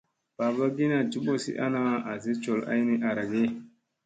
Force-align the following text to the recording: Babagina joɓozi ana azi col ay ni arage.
Babagina 0.37 0.97
joɓozi 1.11 1.51
ana 1.65 1.79
azi 2.11 2.31
col 2.43 2.59
ay 2.71 2.81
ni 2.87 2.95
arage. 3.09 3.43